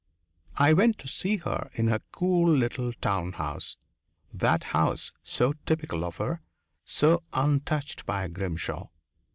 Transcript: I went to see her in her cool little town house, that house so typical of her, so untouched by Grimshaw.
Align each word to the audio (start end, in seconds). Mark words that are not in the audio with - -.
I 0.57 0.73
went 0.73 0.97
to 0.97 1.07
see 1.07 1.37
her 1.37 1.69
in 1.75 1.85
her 1.87 1.99
cool 2.11 2.49
little 2.51 2.91
town 2.91 3.33
house, 3.33 3.77
that 4.33 4.63
house 4.73 5.11
so 5.21 5.53
typical 5.67 6.03
of 6.03 6.17
her, 6.17 6.41
so 6.83 7.21
untouched 7.33 8.07
by 8.07 8.27
Grimshaw. 8.27 8.87